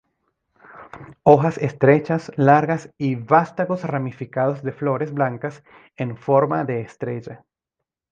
Hojas 1.21 1.59
estrechas, 1.59 2.31
largas 2.35 2.89
y 2.97 3.13
vástagos 3.13 3.83
ramificados 3.83 4.63
de 4.63 4.71
flores 4.71 5.13
blancas 5.13 5.63
en 5.95 6.17
forma 6.17 6.63
de 6.63 6.81
estrella. 6.81 7.45